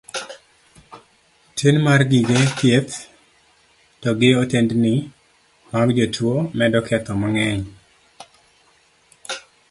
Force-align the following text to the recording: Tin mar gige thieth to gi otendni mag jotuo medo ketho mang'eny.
Tin 1.57 1.75
mar 1.85 2.01
gige 2.11 2.39
thieth 2.57 2.93
to 4.01 4.09
gi 4.19 4.29
otendni 4.41 4.95
mag 5.71 5.87
jotuo 5.97 6.35
medo 6.57 6.79
ketho 6.87 7.13
mang'eny. 7.21 7.63